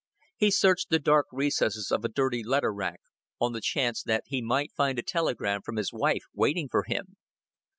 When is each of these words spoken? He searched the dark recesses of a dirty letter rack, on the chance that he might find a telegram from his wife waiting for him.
He 0.35 0.49
searched 0.49 0.89
the 0.89 0.97
dark 0.97 1.27
recesses 1.31 1.91
of 1.91 2.03
a 2.03 2.09
dirty 2.09 2.41
letter 2.43 2.73
rack, 2.73 3.01
on 3.39 3.53
the 3.53 3.61
chance 3.61 4.01
that 4.01 4.23
he 4.25 4.41
might 4.41 4.71
find 4.73 4.97
a 4.97 5.03
telegram 5.03 5.61
from 5.61 5.75
his 5.75 5.93
wife 5.93 6.23
waiting 6.33 6.69
for 6.69 6.85
him. 6.87 7.17